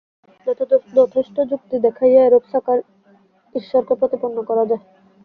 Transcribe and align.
যথেষ্ট 0.97 1.35
যুক্তি 1.51 1.75
দেখাইয়া 1.85 2.21
এরূপ 2.23 2.43
সাকার 2.51 2.79
ঈশ্বরকে 3.55 3.93
প্রতিপন্ন 3.99 4.37
করা 4.49 4.63
যায়। 4.69 4.83